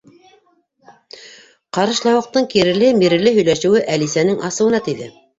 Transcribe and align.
Ҡарышлауыҡтың 1.77 2.47
киреле-миреле 2.53 3.33
һөйләшеүе 3.35 3.83
Әлисәнең 3.97 4.41
асыуына 4.49 4.81
тейҙе. 4.89 5.11